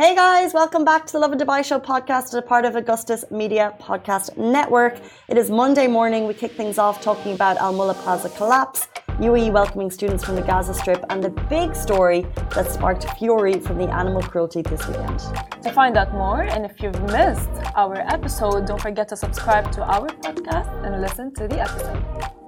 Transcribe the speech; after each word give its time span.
Hey 0.00 0.14
guys, 0.14 0.54
welcome 0.54 0.84
back 0.84 1.06
to 1.06 1.14
the 1.14 1.18
Lovin 1.18 1.40
Dubai 1.40 1.64
Show 1.64 1.80
podcast, 1.80 2.26
as 2.26 2.34
a 2.34 2.40
part 2.40 2.64
of 2.64 2.76
Augustus 2.76 3.24
Media 3.32 3.74
Podcast 3.80 4.36
Network. 4.36 5.00
It 5.26 5.36
is 5.36 5.50
Monday 5.50 5.88
morning. 5.88 6.28
We 6.28 6.34
kick 6.34 6.52
things 6.52 6.78
off 6.78 7.02
talking 7.02 7.32
about 7.32 7.56
Al 7.56 7.72
Mulla 7.72 7.94
Plaza 7.94 8.28
collapse, 8.28 8.86
UAE 9.18 9.50
welcoming 9.50 9.90
students 9.90 10.22
from 10.22 10.36
the 10.36 10.42
Gaza 10.42 10.72
Strip, 10.72 11.04
and 11.10 11.20
the 11.20 11.30
big 11.50 11.74
story 11.74 12.24
that 12.54 12.70
sparked 12.70 13.10
fury 13.18 13.58
from 13.58 13.76
the 13.78 13.92
animal 13.92 14.22
cruelty 14.22 14.62
this 14.62 14.86
weekend. 14.86 15.18
To 15.64 15.72
find 15.72 15.96
out 15.96 16.12
more, 16.12 16.42
and 16.42 16.64
if 16.64 16.80
you've 16.80 17.02
missed 17.10 17.50
our 17.74 17.96
episode, 17.96 18.68
don't 18.68 18.80
forget 18.80 19.08
to 19.08 19.16
subscribe 19.16 19.72
to 19.72 19.82
our 19.82 20.06
podcast 20.06 20.70
and 20.84 21.00
listen 21.00 21.34
to 21.34 21.48
the 21.48 21.58
episode. 21.58 22.47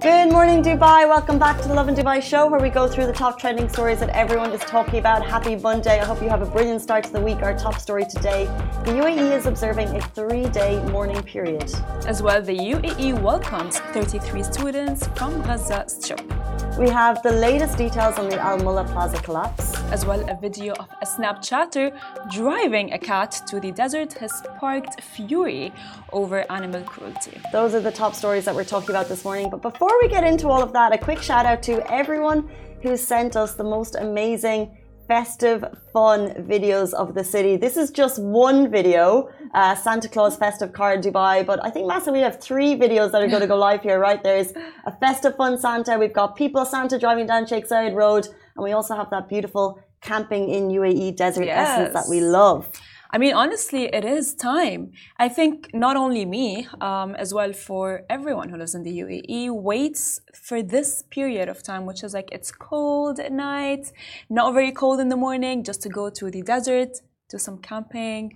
Good 0.00 0.32
morning, 0.32 0.62
Dubai. 0.62 1.06
Welcome 1.06 1.38
back 1.38 1.60
to 1.60 1.68
the 1.68 1.74
Lovin 1.74 1.94
Dubai 1.94 2.22
show, 2.22 2.46
where 2.48 2.58
we 2.58 2.70
go 2.70 2.88
through 2.88 3.04
the 3.04 3.12
top 3.12 3.38
trending 3.38 3.68
stories 3.68 4.00
that 4.00 4.08
everyone 4.08 4.50
is 4.50 4.62
talking 4.62 4.98
about. 4.98 5.26
Happy 5.26 5.56
Monday. 5.56 6.00
I 6.00 6.06
hope 6.06 6.22
you 6.22 6.30
have 6.30 6.40
a 6.40 6.46
brilliant 6.46 6.80
start 6.80 7.04
to 7.04 7.12
the 7.12 7.20
week. 7.20 7.42
Our 7.42 7.54
top 7.54 7.78
story 7.78 8.06
today 8.06 8.46
the 8.86 8.92
UAE 8.92 9.36
is 9.36 9.44
observing 9.44 9.88
a 9.94 10.00
three 10.00 10.46
day 10.46 10.82
mourning 10.84 11.22
period. 11.22 11.70
As 12.06 12.22
well, 12.22 12.40
the 12.40 12.56
UAE 12.56 13.20
welcomes 13.20 13.78
33 13.92 14.42
students 14.42 15.06
from 15.08 15.42
Gaza 15.42 15.84
Strip. 15.86 16.39
We 16.80 16.88
have 16.88 17.22
the 17.22 17.32
latest 17.32 17.76
details 17.76 18.18
on 18.18 18.30
the 18.30 18.40
Al 18.40 18.56
Mulla 18.56 18.84
Plaza 18.84 19.18
collapse. 19.20 19.74
As 19.92 20.06
well, 20.06 20.24
a 20.30 20.34
video 20.34 20.72
of 20.76 20.88
a 21.02 21.04
Snapchatter 21.04 21.92
driving 22.32 22.94
a 22.94 22.98
cat 22.98 23.38
to 23.48 23.60
the 23.60 23.70
desert 23.70 24.14
has 24.14 24.32
sparked 24.32 25.02
fury 25.02 25.74
over 26.10 26.50
animal 26.50 26.82
cruelty. 26.84 27.38
Those 27.52 27.74
are 27.74 27.82
the 27.82 27.90
top 27.90 28.14
stories 28.14 28.46
that 28.46 28.54
we're 28.54 28.64
talking 28.64 28.88
about 28.88 29.10
this 29.10 29.24
morning. 29.24 29.50
But 29.50 29.60
before 29.60 29.94
we 30.00 30.08
get 30.08 30.24
into 30.24 30.48
all 30.48 30.62
of 30.62 30.72
that, 30.72 30.94
a 30.94 30.96
quick 30.96 31.20
shout 31.20 31.44
out 31.44 31.62
to 31.64 31.74
everyone 31.92 32.48
who 32.80 32.96
sent 32.96 33.36
us 33.36 33.56
the 33.56 33.64
most 33.76 33.94
amazing 33.96 34.74
festive, 35.10 35.64
fun 35.92 36.20
videos 36.54 36.92
of 36.92 37.14
the 37.14 37.24
city. 37.24 37.56
This 37.56 37.76
is 37.76 37.90
just 37.90 38.16
one 38.22 38.70
video, 38.70 39.28
uh, 39.54 39.74
Santa 39.74 40.08
Claus 40.08 40.36
festive 40.36 40.72
car 40.72 40.94
in 40.94 41.00
Dubai. 41.00 41.44
But 41.44 41.58
I 41.64 41.70
think, 41.70 41.88
Massa, 41.88 42.12
we 42.12 42.20
have 42.20 42.40
three 42.40 42.76
videos 42.76 43.10
that 43.10 43.20
are 43.20 43.26
going 43.26 43.40
to 43.40 43.48
go 43.48 43.56
live 43.56 43.82
here, 43.82 43.98
right? 43.98 44.22
There's 44.22 44.52
a 44.86 44.92
festive, 45.00 45.34
fun 45.34 45.58
Santa. 45.58 45.98
We've 45.98 46.12
got 46.12 46.36
people 46.36 46.64
Santa 46.64 46.96
driving 46.96 47.26
down 47.26 47.44
Sheikh 47.44 47.66
Zayed 47.68 47.96
Road. 47.96 48.28
And 48.54 48.62
we 48.62 48.70
also 48.70 48.94
have 48.94 49.10
that 49.10 49.28
beautiful 49.28 49.80
camping 50.00 50.48
in 50.48 50.68
UAE 50.68 51.16
desert 51.16 51.46
yes. 51.46 51.68
essence 51.68 51.92
that 51.92 52.08
we 52.08 52.20
love. 52.20 52.68
I 53.12 53.18
mean, 53.18 53.34
honestly, 53.34 53.84
it 53.86 54.04
is 54.04 54.34
time. 54.34 54.92
I 55.18 55.28
think 55.28 55.74
not 55.74 55.96
only 55.96 56.24
me, 56.24 56.68
um, 56.80 57.16
as 57.16 57.34
well 57.34 57.52
for 57.52 58.04
everyone 58.08 58.50
who 58.50 58.56
lives 58.56 58.76
in 58.76 58.84
the 58.84 59.00
UAE, 59.00 59.50
waits 59.50 60.20
for 60.32 60.62
this 60.62 61.02
period 61.10 61.48
of 61.48 61.60
time, 61.60 61.86
which 61.86 62.04
is 62.04 62.14
like 62.14 62.28
it's 62.30 62.52
cold 62.52 63.18
at 63.18 63.32
night, 63.32 63.92
not 64.28 64.54
very 64.54 64.70
cold 64.70 65.00
in 65.00 65.08
the 65.08 65.16
morning, 65.16 65.64
just 65.64 65.82
to 65.82 65.88
go 65.88 66.08
to 66.08 66.30
the 66.30 66.42
desert, 66.42 67.00
do 67.30 67.38
some 67.38 67.58
camping. 67.58 68.34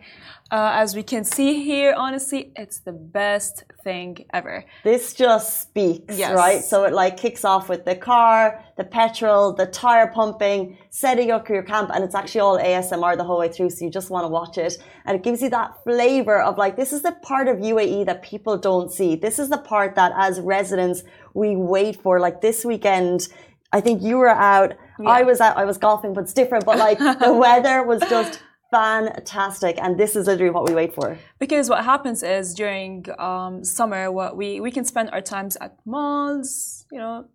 Uh, 0.51 0.71
as 0.75 0.95
we 0.95 1.03
can 1.03 1.25
see 1.25 1.65
here, 1.65 1.95
honestly, 1.97 2.53
it's 2.55 2.79
the 2.79 2.93
best 2.93 3.65
thing 3.83 4.25
ever. 4.33 4.65
This 4.85 5.13
just 5.13 5.63
speaks, 5.63 6.17
yes. 6.17 6.33
right? 6.35 6.63
So 6.63 6.85
it 6.85 6.93
like 6.93 7.17
kicks 7.17 7.45
off 7.45 7.69
with 7.69 7.85
the 7.85 7.97
car, 7.97 8.63
the 8.77 8.85
petrol, 8.85 9.53
the 9.53 9.67
tire 9.67 10.07
pumping, 10.07 10.79
setting 10.91 11.33
up 11.33 11.49
your 11.49 11.65
camp, 11.65 11.91
and 11.93 12.05
it's 12.05 12.15
actually 12.15 12.43
all 12.43 12.59
ASMR 12.59 13.17
the 13.17 13.25
whole 13.25 13.39
way 13.39 13.49
through. 13.49 13.71
So 13.71 13.85
you 13.85 13.91
just 13.91 14.11
want 14.11 14.25
to 14.25 14.29
watch 14.29 14.59
it, 14.59 14.79
and 15.05 15.17
it 15.17 15.25
gives 15.25 15.43
you 15.43 15.51
that 15.51 15.83
flavor 15.83 16.41
of 16.41 16.57
like 16.57 16.77
this 16.77 16.93
is 16.93 17.03
the 17.03 17.13
part 17.23 17.49
of 17.49 17.57
UAE 17.59 18.07
that 18.07 18.23
people 18.23 18.57
don't 18.57 18.93
see. 18.93 19.17
This 19.17 19.39
is 19.41 19.49
the 19.49 19.59
part 19.59 19.97
that 19.97 20.13
as 20.17 20.41
residents 20.41 21.03
we 21.35 21.57
wait 21.57 22.01
for. 22.01 22.21
Like 22.21 22.41
this 22.41 22.65
weekend. 22.65 23.29
I 23.73 23.81
think 23.81 24.05
you 24.05 24.19
were 24.19 24.29
out. 24.29 24.75
Yeah. 25.01 25.09
I 25.09 25.23
was 25.25 25.41
out. 25.41 25.57
I 25.57 25.65
was 25.65 25.79
golfing, 25.79 26.15
but 26.15 26.21
it's 26.23 26.33
different. 26.33 26.65
But 26.65 26.79
like 26.79 26.99
the 27.01 27.33
weather 27.45 27.83
was 27.83 28.01
just 28.03 28.41
fantastic. 28.75 29.75
And 29.83 29.99
this 29.99 30.17
is 30.17 30.27
literally 30.27 30.51
what 30.51 30.69
we 30.69 30.75
wait 30.75 30.95
for. 30.95 31.19
Because 31.39 31.71
what 31.73 31.85
happens 31.85 32.23
is 32.23 32.55
during 32.55 33.07
um, 33.19 33.65
summer 33.65 34.11
what 34.11 34.37
we 34.37 34.61
we 34.61 34.71
can 34.77 34.85
spend 34.85 35.11
our 35.15 35.21
times 35.35 35.57
at 35.65 35.73
malls 35.85 36.87
you 36.91 36.99
know 36.99 37.27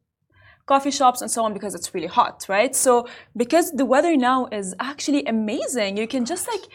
coffee 0.66 0.92
shops 1.00 1.20
and 1.24 1.32
so 1.32 1.40
on 1.46 1.52
because 1.58 1.74
it's 1.78 1.90
really 1.96 2.12
hot 2.20 2.46
right? 2.56 2.76
So 2.76 3.08
because 3.44 3.72
the 3.72 3.86
weather 3.94 4.16
now 4.32 4.48
is 4.60 4.76
actually 4.92 5.24
amazing 5.36 5.98
you 6.02 6.08
can 6.14 6.24
just 6.26 6.46
like 6.54 6.66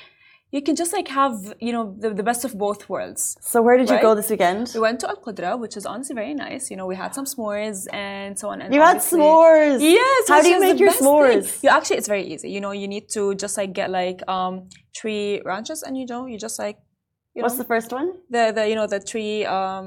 you 0.54 0.62
can 0.62 0.76
just 0.76 0.92
like 0.98 1.09
have 1.09 1.37
you 1.66 1.72
know 1.72 1.84
the, 2.03 2.10
the 2.20 2.22
best 2.22 2.44
of 2.44 2.56
both 2.56 2.88
worlds. 2.88 3.37
So 3.41 3.60
where 3.66 3.76
did 3.76 3.88
you 3.91 4.00
go 4.00 4.15
this 4.15 4.31
weekend? 4.31 4.70
We 4.72 4.81
went 4.87 5.00
to 5.00 5.09
Al 5.09 5.16
Qudra, 5.25 5.59
which 5.59 5.76
is 5.76 5.84
honestly 5.84 6.15
very 6.15 6.34
nice. 6.47 6.70
You 6.70 6.76
know, 6.76 6.87
we 6.87 6.94
had 6.94 7.12
some 7.12 7.26
s'mores 7.32 7.78
and 7.92 8.38
so 8.38 8.50
on. 8.50 8.62
And 8.62 8.72
you 8.72 8.81
had 8.81 8.98
s'mores. 8.98 9.81
Yes. 9.81 10.28
How 10.28 10.41
do 10.41 10.48
you 10.54 10.60
make 10.60 10.78
your 10.78 10.93
s'mores? 10.93 11.60
You 11.64 11.70
actually, 11.70 11.97
it's 11.97 12.06
very 12.06 12.26
easy. 12.32 12.48
You 12.56 12.60
know, 12.60 12.70
you 12.70 12.87
need 12.87 13.09
to 13.16 13.34
just 13.34 13.54
like 13.60 13.72
get 13.81 13.91
like 13.91 14.20
um 14.37 14.69
tree 14.94 15.41
branches, 15.43 15.82
and 15.82 15.98
you 15.98 16.06
know, 16.06 16.26
you 16.26 16.38
just 16.38 16.59
like. 16.64 16.78
You 17.37 17.43
What's 17.43 17.54
know, 17.54 17.64
the 17.64 17.70
first 17.75 17.91
one? 17.91 18.09
The 18.31 18.53
the 18.56 18.69
you 18.70 18.76
know 18.76 18.87
the 18.87 19.00
tree 19.00 19.44
um 19.44 19.87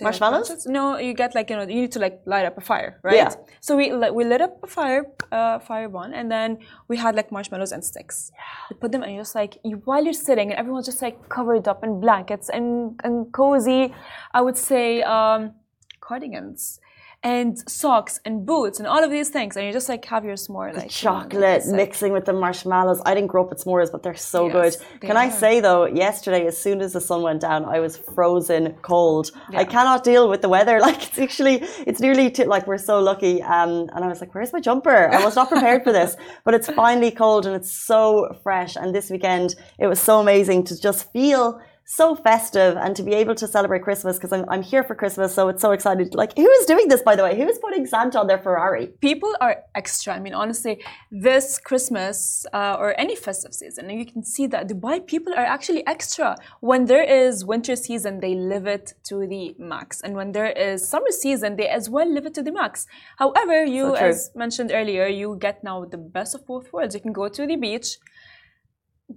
Marshmallows. 0.00 0.66
No, 0.66 0.98
you 0.98 1.14
get 1.14 1.34
like 1.34 1.50
you 1.50 1.56
know 1.56 1.62
you 1.62 1.82
need 1.82 1.92
to 1.92 1.98
like 1.98 2.20
light 2.26 2.46
up 2.46 2.56
a 2.58 2.60
fire, 2.60 3.00
right? 3.02 3.16
Yeah. 3.16 3.34
So 3.60 3.76
we 3.76 3.92
like, 3.92 4.12
we 4.12 4.24
lit 4.24 4.40
up 4.40 4.62
a 4.62 4.66
fire, 4.66 5.06
uh, 5.30 5.58
fire 5.58 5.88
one, 5.88 6.14
and 6.14 6.30
then 6.30 6.58
we 6.88 6.96
had 6.96 7.14
like 7.14 7.32
marshmallows 7.32 7.72
and 7.72 7.84
sticks. 7.84 8.30
Yeah. 8.34 8.40
You 8.70 8.76
put 8.76 8.92
them 8.92 9.02
and 9.02 9.12
you're 9.12 9.22
just 9.22 9.34
like 9.34 9.58
you 9.64 9.76
while 9.84 10.04
you're 10.04 10.12
sitting 10.12 10.50
and 10.50 10.58
everyone's 10.58 10.86
just 10.86 11.02
like 11.02 11.28
covered 11.28 11.66
up 11.68 11.82
in 11.84 12.00
blankets 12.00 12.48
and 12.48 13.00
and 13.04 13.32
cozy. 13.32 13.94
I 14.32 14.40
would 14.40 14.56
say 14.56 15.02
um, 15.02 15.54
cardigans 16.00 16.80
and 17.24 17.58
socks 17.70 18.20
and 18.24 18.44
boots 18.44 18.78
and 18.80 18.88
all 18.88 19.02
of 19.04 19.10
these 19.10 19.28
things, 19.28 19.56
and 19.56 19.64
you 19.64 19.72
just 19.72 19.88
like 19.88 20.04
have 20.06 20.24
your 20.24 20.34
s'more 20.34 20.74
like 20.74 20.90
chocolate 20.90 21.64
mixing 21.66 22.12
with 22.12 22.24
the 22.24 22.32
marshmallows. 22.32 23.00
I 23.06 23.14
didn't 23.14 23.28
grow 23.28 23.44
up 23.44 23.50
with 23.50 23.64
s'mores, 23.64 23.92
but 23.92 24.02
they're 24.02 24.14
so 24.14 24.48
yes, 24.48 24.76
good. 24.76 25.08
Can 25.08 25.16
I 25.16 25.28
say 25.28 25.60
though, 25.60 25.86
yesterday 25.86 26.46
as 26.46 26.58
soon 26.58 26.80
as 26.80 26.94
the 26.94 27.00
sun 27.00 27.22
went 27.22 27.40
down, 27.40 27.64
I 27.64 27.78
was 27.78 27.96
frozen 27.96 28.74
cold. 28.82 29.30
Yeah. 29.50 29.60
I 29.60 29.64
cannot 29.64 30.02
deal 30.02 30.28
with 30.28 30.42
the 30.42 30.48
weather. 30.48 30.80
Like 30.92 31.06
it's 31.06 31.18
actually, 31.18 31.62
it's 31.86 32.00
nearly 32.00 32.28
to, 32.32 32.44
like 32.46 32.66
we're 32.66 32.76
so 32.76 32.98
lucky. 32.98 33.40
Um, 33.40 33.88
and 33.94 34.04
I 34.04 34.08
was 34.08 34.20
like, 34.20 34.34
where's 34.34 34.52
my 34.52 34.58
jumper? 34.58 35.08
I 35.12 35.24
was 35.24 35.36
not 35.36 35.48
prepared 35.48 35.84
for 35.84 35.92
this, 35.92 36.16
but 36.44 36.54
it's 36.54 36.68
finally 36.68 37.12
cold 37.12 37.46
and 37.46 37.54
it's 37.54 37.70
so 37.70 38.36
fresh. 38.42 38.74
And 38.74 38.92
this 38.92 39.10
weekend, 39.10 39.54
it 39.78 39.86
was 39.86 40.00
so 40.00 40.18
amazing 40.18 40.64
to 40.64 40.80
just 40.80 41.12
feel 41.12 41.60
so 41.84 42.14
festive 42.14 42.76
and 42.76 42.94
to 42.96 43.02
be 43.02 43.14
able 43.14 43.34
to 43.34 43.46
celebrate 43.46 43.82
Christmas 43.82 44.16
because 44.16 44.32
I'm, 44.32 44.44
I'm 44.48 44.62
here 44.62 44.82
for 44.82 44.94
Christmas, 44.94 45.34
so 45.34 45.48
it's 45.48 45.62
so 45.62 45.72
excited. 45.72 46.14
Like, 46.14 46.36
who 46.36 46.48
is 46.48 46.66
doing 46.66 46.88
this, 46.88 47.02
by 47.02 47.16
the 47.16 47.22
way? 47.22 47.36
Who 47.36 47.48
is 47.48 47.58
putting 47.58 47.86
Santa 47.86 48.20
on 48.20 48.26
their 48.26 48.38
Ferrari? 48.38 48.86
People 49.00 49.34
are 49.40 49.56
extra. 49.74 50.14
I 50.14 50.20
mean, 50.20 50.34
honestly, 50.34 50.82
this 51.10 51.58
Christmas 51.58 52.46
uh, 52.52 52.76
or 52.78 52.98
any 52.98 53.16
festive 53.16 53.54
season, 53.54 53.90
you 53.90 54.06
can 54.06 54.22
see 54.24 54.46
that 54.48 54.68
Dubai 54.68 55.06
people 55.06 55.32
are 55.34 55.44
actually 55.44 55.86
extra. 55.86 56.36
When 56.60 56.86
there 56.86 57.02
is 57.02 57.44
winter 57.44 57.76
season, 57.76 58.20
they 58.20 58.34
live 58.34 58.66
it 58.66 58.94
to 59.04 59.26
the 59.26 59.54
max. 59.58 60.00
And 60.00 60.14
when 60.14 60.32
there 60.32 60.52
is 60.52 60.86
summer 60.86 61.10
season, 61.10 61.56
they 61.56 61.68
as 61.68 61.90
well 61.90 62.10
live 62.10 62.26
it 62.26 62.34
to 62.34 62.42
the 62.42 62.52
max. 62.52 62.86
However, 63.18 63.64
you, 63.64 63.84
so 63.88 63.94
as 63.94 64.30
mentioned 64.34 64.70
earlier, 64.72 65.06
you 65.06 65.36
get 65.40 65.62
now 65.64 65.84
the 65.84 65.98
best 65.98 66.34
of 66.34 66.46
both 66.46 66.72
worlds. 66.72 66.94
You 66.94 67.00
can 67.00 67.12
go 67.12 67.28
to 67.28 67.46
the 67.46 67.56
beach 67.56 67.98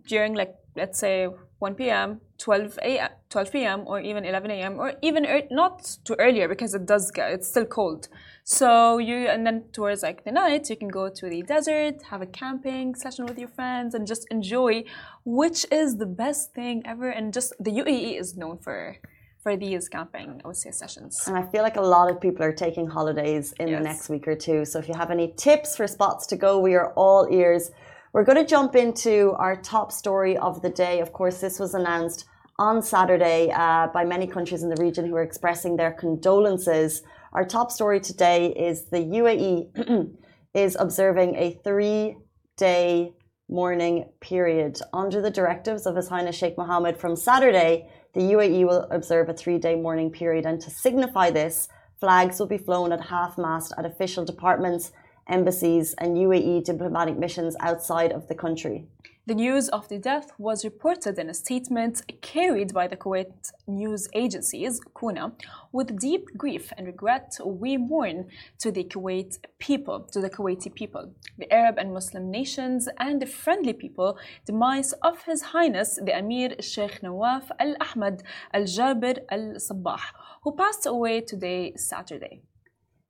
during 0.08 0.34
like 0.34 0.56
let's 0.76 1.00
say 1.00 1.28
1 1.60 1.76
p.m., 1.76 2.20
12 2.38 2.80
a.m., 2.84 3.10
12 3.30 3.52
p.m., 3.52 3.84
or 3.88 4.02
even 4.02 4.26
11 4.26 4.52
a.m., 4.52 4.78
or 4.78 4.94
even 5.02 5.26
er 5.26 5.42
not 5.50 5.98
too 6.04 6.16
earlier 6.20 6.48
because 6.48 6.76
it 6.76 6.86
does 6.86 7.12
get 7.12 7.32
it's 7.32 7.48
still 7.48 7.66
cold. 7.66 8.08
So 8.44 8.98
you 8.98 9.28
and 9.28 9.46
then 9.48 9.64
towards 9.72 10.04
like 10.04 10.26
the 10.26 10.32
night, 10.32 10.70
you 10.70 10.76
can 10.76 10.90
go 10.90 11.10
to 11.10 11.30
the 11.30 11.42
desert, 11.44 12.04
have 12.12 12.22
a 12.22 12.28
camping 12.28 12.94
session 12.96 13.26
with 13.26 13.40
your 13.40 13.48
friends, 13.48 13.96
and 13.96 14.06
just 14.06 14.28
enjoy, 14.30 14.84
which 15.24 15.66
is 15.72 15.98
the 15.98 16.06
best 16.06 16.54
thing 16.54 16.84
ever. 16.86 17.10
And 17.10 17.34
just 17.34 17.54
the 17.60 17.72
UAE 17.72 18.20
is 18.20 18.36
known 18.36 18.58
for 18.58 18.98
for 19.46 19.56
these 19.56 19.88
camping, 19.88 20.42
I 20.44 20.48
would 20.48 20.58
say, 20.58 20.72
sessions. 20.72 21.22
And 21.28 21.38
I 21.38 21.44
feel 21.52 21.62
like 21.62 21.78
a 21.78 21.88
lot 21.96 22.10
of 22.12 22.20
people 22.20 22.44
are 22.44 22.52
taking 22.52 22.88
holidays 22.88 23.54
in 23.60 23.68
yes. 23.68 23.78
the 23.78 23.84
next 23.84 24.10
week 24.10 24.28
or 24.28 24.36
two. 24.36 24.66
So 24.66 24.80
if 24.80 24.88
you 24.88 24.96
have 24.96 25.12
any 25.12 25.34
tips 25.38 25.78
for 25.78 25.86
spots 25.86 26.26
to 26.32 26.36
go, 26.36 26.58
we 26.60 26.74
are 26.74 26.92
all 26.94 27.28
ears. 27.32 27.70
We're 28.16 28.24
going 28.24 28.38
to 28.38 28.46
jump 28.46 28.78
into 28.78 29.34
our 29.40 29.58
top 29.58 29.92
story 29.92 30.38
of 30.38 30.62
the 30.62 30.70
day. 30.70 31.02
Of 31.02 31.12
course, 31.12 31.42
this 31.42 31.60
was 31.60 31.74
announced 31.74 32.24
on 32.58 32.82
Saturday 32.82 33.52
uh, 33.52 33.88
by 33.88 34.06
many 34.06 34.26
countries 34.26 34.64
in 34.64 34.70
the 34.70 34.82
region 34.82 35.06
who 35.06 35.16
are 35.18 35.22
expressing 35.22 35.76
their 35.76 35.92
condolences. 35.92 37.04
Our 37.34 37.44
top 37.44 37.72
story 37.72 38.00
today 38.00 38.54
is 38.54 38.86
the 38.86 39.00
UAE 39.00 40.16
is 40.54 40.78
observing 40.80 41.36
a 41.36 41.60
three 41.66 42.16
day 42.56 43.12
mourning 43.50 44.06
period. 44.22 44.80
Under 44.94 45.22
the 45.22 45.30
directives 45.30 45.86
of 45.86 45.98
His 45.98 46.08
Highness 46.08 46.38
Sheikh 46.38 46.58
Mohammed 46.58 46.98
from 46.98 47.18
Saturday, 47.18 47.90
the 48.14 48.22
UAE 48.22 48.66
will 48.66 48.88
observe 48.92 49.28
a 49.28 49.34
three 49.34 49.58
day 49.58 49.76
mourning 49.76 50.10
period. 50.10 50.46
And 50.46 50.62
to 50.62 50.70
signify 50.70 51.32
this, 51.32 51.68
flags 52.00 52.40
will 52.40 52.48
be 52.48 52.58
flown 52.58 52.94
at 52.94 53.08
half 53.08 53.38
mast 53.38 53.74
at 53.78 53.86
official 53.86 54.24
departments 54.24 54.94
embassies, 55.28 55.94
and 55.98 56.18
UAE 56.18 56.64
diplomatic 56.64 57.18
missions 57.18 57.56
outside 57.60 58.12
of 58.12 58.28
the 58.28 58.36
country. 58.36 58.88
The 59.28 59.34
news 59.34 59.70
of 59.70 59.90
the 59.90 59.98
death 59.98 60.34
was 60.38 60.64
reported 60.64 61.18
in 61.18 61.32
a 61.32 61.34
statement 61.34 62.04
carried 62.22 62.76
by 62.76 62.86
the 62.88 62.96
Kuwait 62.96 63.54
news 63.66 64.08
agencies, 64.14 64.80
Kuna, 65.00 65.32
with 65.72 66.00
deep 66.00 66.38
grief 66.38 66.72
and 66.78 66.86
regret 66.86 67.36
we 67.44 67.76
mourn 67.76 68.28
to 68.60 68.72
the 68.72 68.84
Kuwait 68.84 69.40
people, 69.58 70.02
to 70.12 70.22
the 70.22 70.30
Kuwaiti 70.30 70.72
people, 70.72 71.12
the 71.40 71.52
Arab 71.52 71.80
and 71.80 71.92
Muslim 71.92 72.30
nations, 72.30 72.88
and 73.00 73.20
the 73.20 73.26
friendly 73.26 73.74
people, 73.74 74.20
demise 74.46 74.94
of 75.02 75.24
His 75.24 75.42
Highness 75.42 75.96
the 75.96 76.16
Emir 76.16 76.62
Sheikh 76.62 77.02
Nawaf 77.02 77.50
Al 77.60 77.76
Ahmad 77.82 78.22
Al 78.54 78.66
Jabir 78.66 79.18
Al 79.32 79.56
Sabah, 79.56 80.02
who 80.44 80.56
passed 80.56 80.86
away 80.86 81.22
today, 81.22 81.74
Saturday. 81.76 82.44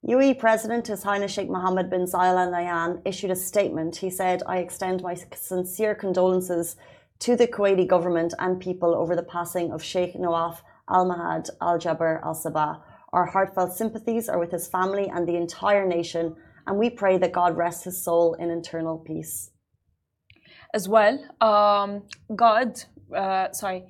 UAE 0.07 0.37
President 0.37 0.85
His 0.85 1.01
Highness 1.01 1.31
Sheikh 1.31 1.49
Mohammed 1.49 1.89
bin 1.89 2.05
Zayed 2.05 2.37
Al 2.37 2.51
Nahyan 2.51 3.01
issued 3.05 3.31
a 3.31 3.35
statement. 3.35 3.95
He 3.95 4.11
said, 4.11 4.43
I 4.45 4.59
extend 4.59 5.01
my 5.01 5.15
sincere 5.33 5.95
condolences 5.95 6.75
to 7.21 7.35
the 7.35 7.47
Kuwaiti 7.47 7.87
government 7.87 8.35
and 8.37 8.59
people 8.59 8.93
over 8.93 9.15
the 9.15 9.23
passing 9.23 9.71
of 9.71 9.81
Sheikh 9.81 10.13
Nawaf 10.13 10.61
Al 10.91 11.07
Mahad 11.07 11.49
Al 11.59 11.79
Jaber 11.79 12.23
Al 12.23 12.35
Sabah. 12.35 12.81
Our 13.13 13.25
heartfelt 13.25 13.73
sympathies 13.73 14.29
are 14.29 14.37
with 14.37 14.51
his 14.51 14.67
family 14.67 15.09
and 15.11 15.27
the 15.27 15.37
entire 15.37 15.87
nation, 15.87 16.35
and 16.67 16.77
we 16.77 16.91
pray 16.91 17.17
that 17.17 17.31
God 17.31 17.57
rests 17.57 17.85
his 17.85 18.03
soul 18.03 18.35
in 18.35 18.51
eternal 18.51 18.99
peace. 18.99 19.49
As 20.71 20.87
well, 20.87 21.17
um, 21.41 22.03
God, 22.35 22.79
uh, 23.15 23.51
sorry, 23.53 23.85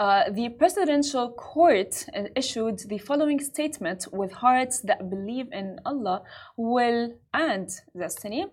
uh, 0.00 0.30
the 0.30 0.48
presidential 0.48 1.30
court 1.32 2.06
issued 2.34 2.78
the 2.88 2.96
following 2.96 3.38
statement 3.38 4.06
with 4.10 4.32
hearts 4.32 4.80
that 4.80 5.10
believe 5.10 5.48
in 5.52 5.78
Allah, 5.84 6.22
will, 6.56 7.12
and 7.34 7.68
destiny. 7.94 8.46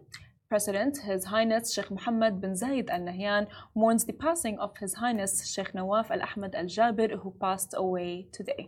President, 0.50 0.98
His 0.98 1.24
Highness 1.24 1.74
Sheikh 1.74 1.90
Mohammed 1.90 2.42
bin 2.42 2.52
Zayed 2.52 2.90
Al 2.90 3.00
Nahyan, 3.00 3.48
mourns 3.76 4.04
the 4.04 4.12
passing 4.12 4.60
of 4.60 4.78
His 4.78 4.96
Highness 4.96 5.50
Sheikh 5.54 5.74
Nawaf 5.74 6.12
Al 6.12 6.22
Ahmad 6.22 6.54
Al 6.54 6.66
Jabir, 6.66 7.18
who 7.22 7.34
passed 7.40 7.74
away 7.78 8.28
today. 8.34 8.68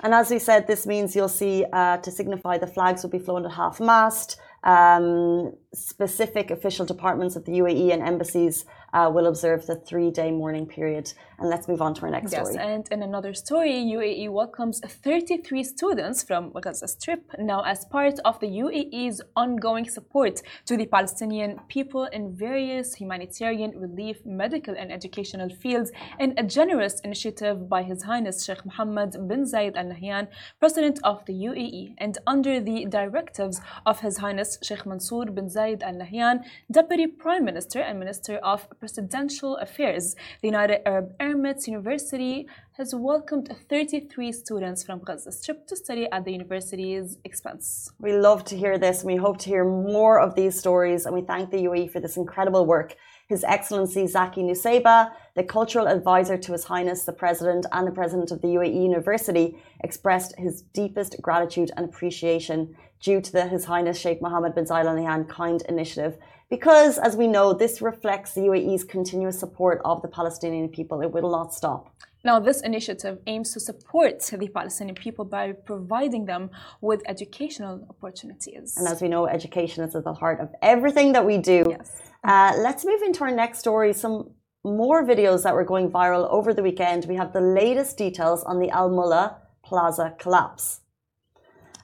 And 0.00 0.14
as 0.14 0.30
we 0.30 0.38
said, 0.38 0.68
this 0.68 0.86
means 0.86 1.16
you'll 1.16 1.28
see 1.28 1.64
uh, 1.72 1.96
to 1.98 2.10
signify 2.12 2.56
the 2.56 2.68
flags 2.68 3.02
will 3.02 3.10
be 3.10 3.18
flown 3.18 3.44
at 3.44 3.52
half 3.52 3.80
mast. 3.80 4.38
Um, 4.62 5.54
specific 5.74 6.52
official 6.52 6.86
departments 6.86 7.34
of 7.34 7.44
the 7.46 7.52
UAE 7.52 7.92
and 7.92 8.00
embassies 8.00 8.64
uh, 8.92 9.10
will 9.12 9.26
observe 9.26 9.66
the 9.66 9.76
three 9.76 10.10
day 10.10 10.30
mourning 10.30 10.66
period. 10.66 11.12
And 11.38 11.48
let's 11.48 11.66
move 11.66 11.82
on 11.82 11.94
to 11.94 12.02
our 12.02 12.10
next 12.10 12.32
yes, 12.32 12.50
story. 12.50 12.64
and 12.64 12.86
in 12.92 13.02
another 13.02 13.34
story, 13.34 13.72
UAE 13.72 14.30
welcomes 14.30 14.80
33 14.80 15.64
students 15.64 16.22
from 16.22 16.52
Gaza 16.52 16.86
Strip 16.86 17.24
now 17.38 17.62
as 17.62 17.84
part 17.86 18.18
of 18.24 18.38
the 18.40 18.46
UAE's 18.46 19.20
ongoing 19.34 19.88
support 19.88 20.40
to 20.66 20.76
the 20.76 20.86
Palestinian 20.86 21.60
people 21.68 22.04
in 22.04 22.34
various 22.36 22.94
humanitarian 22.94 23.72
relief, 23.78 24.24
medical, 24.24 24.74
and 24.76 24.92
educational 24.92 25.48
fields 25.48 25.90
in 26.20 26.34
a 26.36 26.42
generous 26.44 27.00
initiative 27.00 27.68
by 27.68 27.82
His 27.82 28.04
Highness 28.04 28.44
Sheikh 28.44 28.64
Mohammed 28.64 29.12
bin 29.28 29.44
Zayed 29.44 29.76
Al 29.76 29.86
Nahyan, 29.86 30.28
President 30.60 31.00
of 31.02 31.24
the 31.26 31.32
UAE, 31.32 31.94
and 31.98 32.18
under 32.26 32.60
the 32.60 32.86
directives 32.86 33.60
of 33.84 34.00
His 34.00 34.18
Highness 34.18 34.58
Sheikh 34.62 34.86
Mansour 34.86 35.26
bin 35.26 35.46
Zayed 35.46 35.82
Al 35.82 35.94
Nahyan, 35.94 36.44
Deputy 36.70 37.06
Prime 37.06 37.44
Minister 37.44 37.80
and 37.80 37.98
Minister 37.98 38.36
of 38.36 38.68
Presidential 38.82 39.58
Affairs. 39.58 40.16
The 40.40 40.48
United 40.48 40.80
Arab 40.88 41.16
Emirates 41.20 41.68
University 41.68 42.48
has 42.78 42.92
welcomed 42.92 43.54
33 43.68 44.32
students 44.32 44.82
from 44.82 44.98
Gaza 45.04 45.30
Strip 45.30 45.68
to 45.68 45.76
study 45.76 46.08
at 46.10 46.24
the 46.24 46.32
university's 46.32 47.16
expense. 47.22 47.92
We 48.00 48.12
love 48.12 48.44
to 48.46 48.56
hear 48.56 48.78
this 48.78 49.02
and 49.02 49.12
we 49.12 49.18
hope 49.18 49.38
to 49.38 49.48
hear 49.48 49.64
more 49.64 50.18
of 50.18 50.34
these 50.34 50.58
stories 50.58 51.06
and 51.06 51.14
we 51.14 51.22
thank 51.22 51.52
the 51.52 51.58
UAE 51.58 51.92
for 51.92 52.00
this 52.00 52.16
incredible 52.16 52.66
work. 52.66 52.96
His 53.28 53.44
Excellency 53.44 54.08
Zaki 54.08 54.42
Nusseibeh, 54.42 55.12
the 55.36 55.44
cultural 55.44 55.86
advisor 55.86 56.36
to 56.36 56.50
His 56.50 56.64
Highness 56.64 57.04
the 57.04 57.12
President 57.12 57.66
and 57.70 57.86
the 57.86 57.92
President 57.92 58.32
of 58.32 58.40
the 58.40 58.48
UAE 58.48 58.82
University, 58.82 59.62
expressed 59.84 60.36
his 60.38 60.62
deepest 60.74 61.22
gratitude 61.22 61.70
and 61.76 61.84
appreciation 61.84 62.74
due 63.00 63.20
to 63.20 63.30
the 63.30 63.46
His 63.46 63.64
Highness 63.66 63.96
Sheikh 63.96 64.20
Mohammed 64.20 64.56
bin 64.56 64.64
Zayed 64.64 64.86
Al 64.86 64.96
Nahyan 64.96 65.28
Kind 65.28 65.62
Initiative 65.68 66.18
because, 66.52 66.98
as 66.98 67.16
we 67.16 67.28
know, 67.28 67.54
this 67.54 67.80
reflects 67.80 68.34
the 68.34 68.42
UAE's 68.42 68.84
continuous 68.84 69.40
support 69.40 69.80
of 69.86 70.02
the 70.02 70.08
Palestinian 70.18 70.68
people. 70.68 71.00
It 71.00 71.10
will 71.10 71.30
not 71.30 71.54
stop. 71.54 71.82
Now, 72.24 72.38
this 72.40 72.60
initiative 72.60 73.20
aims 73.26 73.54
to 73.54 73.60
support 73.70 74.20
the 74.20 74.48
Palestinian 74.48 74.94
people 74.94 75.24
by 75.24 75.52
providing 75.52 76.26
them 76.26 76.50
with 76.82 77.00
educational 77.06 77.86
opportunities. 77.88 78.76
And 78.76 78.86
as 78.86 79.00
we 79.00 79.08
know, 79.08 79.26
education 79.26 79.82
is 79.82 79.96
at 79.96 80.04
the 80.04 80.12
heart 80.12 80.40
of 80.40 80.50
everything 80.60 81.12
that 81.14 81.24
we 81.24 81.38
do. 81.38 81.64
Yes. 81.70 82.02
Uh, 82.22 82.52
let's 82.58 82.84
move 82.84 83.00
into 83.00 83.24
our 83.24 83.34
next 83.42 83.60
story. 83.60 83.94
Some 83.94 84.16
more 84.62 85.02
videos 85.12 85.44
that 85.44 85.54
were 85.54 85.64
going 85.64 85.90
viral 85.90 86.30
over 86.30 86.52
the 86.52 86.62
weekend. 86.62 87.06
We 87.06 87.16
have 87.16 87.32
the 87.32 87.40
latest 87.40 87.96
details 87.96 88.44
on 88.44 88.58
the 88.58 88.68
Al 88.68 88.90
Mulla 88.90 89.38
Plaza 89.64 90.14
collapse. 90.18 90.81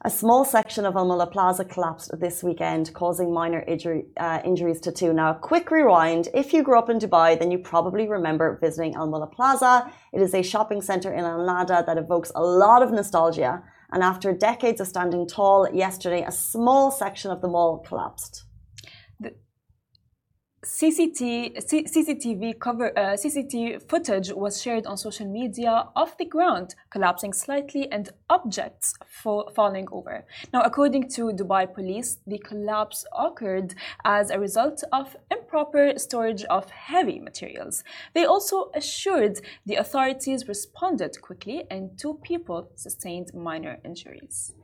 A 0.02 0.10
small 0.10 0.44
section 0.44 0.84
of 0.84 0.94
Al 0.94 1.06
Mulla 1.06 1.26
Plaza 1.26 1.64
collapsed 1.64 2.12
this 2.20 2.44
weekend, 2.44 2.94
causing 2.94 3.34
minor 3.34 3.64
injury, 3.66 4.04
uh, 4.16 4.40
injuries 4.44 4.78
to 4.82 4.92
two. 4.92 5.12
Now, 5.12 5.32
a 5.32 5.34
quick 5.34 5.72
rewind. 5.72 6.28
If 6.32 6.52
you 6.52 6.62
grew 6.62 6.78
up 6.78 6.88
in 6.88 7.00
Dubai, 7.00 7.36
then 7.36 7.50
you 7.50 7.58
probably 7.58 8.06
remember 8.06 8.60
visiting 8.60 8.94
Al 8.94 9.08
Mulla 9.08 9.26
Plaza. 9.26 9.92
It 10.12 10.22
is 10.22 10.34
a 10.34 10.42
shopping 10.42 10.82
center 10.82 11.12
in 11.12 11.24
Al 11.24 11.40
Nahda 11.40 11.84
that 11.84 11.98
evokes 11.98 12.30
a 12.36 12.44
lot 12.44 12.80
of 12.80 12.92
nostalgia. 12.92 13.60
And 13.90 14.04
after 14.04 14.32
decades 14.32 14.80
of 14.80 14.86
standing 14.86 15.26
tall, 15.26 15.68
yesterday 15.72 16.22
a 16.22 16.30
small 16.30 16.92
section 16.92 17.32
of 17.32 17.40
the 17.40 17.48
mall 17.48 17.78
collapsed. 17.78 18.44
CCTV, 20.64 21.56
CCTV 21.70 22.58
cover 22.58 22.90
uh, 22.98 23.12
CCTV 23.12 23.88
footage 23.88 24.32
was 24.32 24.60
shared 24.60 24.86
on 24.86 24.96
social 24.96 25.26
media 25.26 25.84
of 25.94 26.16
the 26.18 26.24
ground 26.24 26.74
collapsing 26.90 27.32
slightly 27.32 27.90
and 27.92 28.08
objects 28.28 28.94
falling 29.54 29.86
over. 29.92 30.24
Now, 30.52 30.62
according 30.62 31.10
to 31.10 31.30
Dubai 31.30 31.72
police, 31.72 32.18
the 32.26 32.38
collapse 32.38 33.04
occurred 33.16 33.76
as 34.04 34.30
a 34.30 34.40
result 34.40 34.82
of 34.90 35.16
improper 35.30 35.96
storage 35.96 36.42
of 36.44 36.68
heavy 36.70 37.20
materials. 37.20 37.84
They 38.14 38.24
also 38.24 38.72
assured 38.74 39.38
the 39.64 39.76
authorities 39.76 40.48
responded 40.48 41.22
quickly 41.22 41.66
and 41.70 41.96
two 41.96 42.18
people 42.24 42.68
sustained 42.74 43.32
minor 43.32 43.78
injuries. 43.84 44.54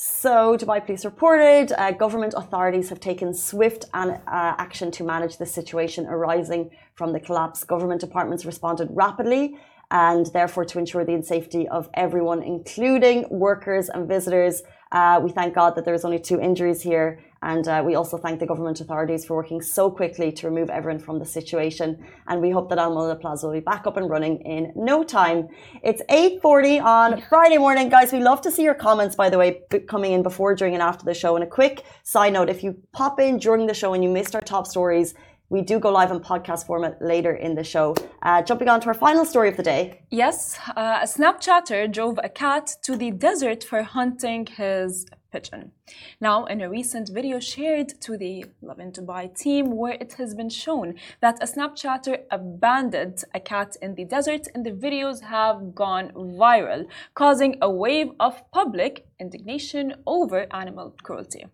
So, 0.00 0.56
Dubai 0.56 0.86
police 0.86 1.04
reported 1.04 1.72
uh, 1.72 1.90
government 1.90 2.32
authorities 2.36 2.88
have 2.88 3.00
taken 3.00 3.34
swift 3.34 3.86
an, 3.94 4.10
uh, 4.10 4.54
action 4.56 4.92
to 4.92 5.02
manage 5.02 5.38
the 5.38 5.44
situation 5.44 6.06
arising 6.06 6.70
from 6.94 7.12
the 7.12 7.18
collapse. 7.18 7.64
Government 7.64 8.00
departments 8.00 8.44
responded 8.46 8.90
rapidly 8.92 9.58
and 9.90 10.26
therefore 10.26 10.64
to 10.66 10.78
ensure 10.78 11.04
the 11.04 11.20
safety 11.24 11.66
of 11.66 11.90
everyone, 11.94 12.44
including 12.44 13.26
workers 13.28 13.88
and 13.88 14.06
visitors. 14.06 14.62
Uh, 14.92 15.18
we 15.20 15.32
thank 15.32 15.52
God 15.52 15.74
that 15.74 15.84
there's 15.84 16.04
only 16.04 16.20
two 16.20 16.40
injuries 16.40 16.80
here, 16.80 17.18
and 17.42 17.68
uh, 17.68 17.82
we 17.84 17.94
also 17.94 18.18
thank 18.18 18.40
the 18.40 18.46
government 18.46 18.80
authorities 18.80 19.24
for 19.24 19.36
working 19.36 19.60
so 19.60 19.90
quickly 19.90 20.32
to 20.32 20.48
remove 20.48 20.70
everyone 20.70 21.00
from 21.00 21.18
the 21.18 21.24
situation. 21.24 22.04
And 22.26 22.40
we 22.40 22.50
hope 22.50 22.68
that 22.70 22.78
Al 22.78 22.92
Mulla 22.92 23.16
Plaza 23.16 23.46
will 23.46 23.54
be 23.54 23.60
back 23.60 23.86
up 23.86 23.96
and 23.96 24.10
running 24.10 24.40
in 24.40 24.72
no 24.74 25.04
time. 25.04 25.48
It's 25.82 26.02
8:40 26.08 26.80
on 26.80 27.22
Friday 27.28 27.58
morning, 27.58 27.88
guys. 27.88 28.12
We 28.12 28.20
love 28.20 28.40
to 28.42 28.50
see 28.50 28.62
your 28.62 28.74
comments, 28.74 29.14
by 29.14 29.30
the 29.30 29.38
way, 29.38 29.62
coming 29.86 30.12
in 30.12 30.22
before, 30.22 30.54
during, 30.54 30.74
and 30.74 30.82
after 30.82 31.04
the 31.04 31.14
show. 31.14 31.36
And 31.36 31.44
a 31.44 31.46
quick 31.46 31.84
side 32.02 32.32
note: 32.32 32.48
if 32.48 32.62
you 32.64 32.76
pop 32.92 33.20
in 33.20 33.38
during 33.38 33.66
the 33.66 33.74
show 33.74 33.94
and 33.94 34.02
you 34.02 34.10
missed 34.10 34.34
our 34.34 34.40
top 34.40 34.66
stories, 34.66 35.14
we 35.50 35.62
do 35.62 35.78
go 35.78 35.90
live 35.90 36.10
in 36.10 36.20
podcast 36.20 36.66
format 36.66 37.00
later 37.00 37.32
in 37.32 37.54
the 37.54 37.64
show. 37.64 37.94
Uh, 38.22 38.42
jumping 38.42 38.68
on 38.68 38.80
to 38.80 38.88
our 38.88 38.94
final 38.94 39.24
story 39.24 39.48
of 39.48 39.56
the 39.56 39.62
day. 39.62 40.02
Yes, 40.10 40.58
uh, 40.76 40.98
a 41.02 41.06
Snapchatter 41.06 41.90
drove 41.90 42.18
a 42.22 42.28
cat 42.28 42.76
to 42.82 42.96
the 42.96 43.10
desert 43.12 43.64
for 43.64 43.82
hunting 43.82 44.44
his 44.46 45.06
pigeon. 45.32 45.72
Now, 46.20 46.44
in 46.46 46.60
a 46.60 46.70
recent 46.70 47.08
video 47.08 47.40
shared 47.40 48.00
to 48.00 48.16
the 48.16 48.46
Lovin 48.62 48.92
Dubai 48.92 49.34
team, 49.34 49.76
where 49.76 49.96
it 50.00 50.14
has 50.14 50.34
been 50.34 50.50
shown 50.50 50.94
that 51.20 51.42
a 51.42 51.46
Snapchatter 51.46 52.22
abandoned 52.30 53.24
a 53.34 53.40
cat 53.40 53.76
in 53.82 53.94
the 53.94 54.04
desert, 54.04 54.48
and 54.54 54.64
the 54.64 54.70
videos 54.70 55.20
have 55.22 55.74
gone 55.74 56.10
viral, 56.12 56.86
causing 57.14 57.56
a 57.62 57.70
wave 57.70 58.10
of 58.18 58.42
public 58.50 59.06
indignation 59.18 59.94
over 60.06 60.46
animal 60.52 60.94
cruelty 61.02 61.46